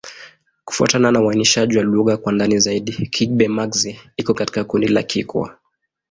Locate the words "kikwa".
5.03-5.57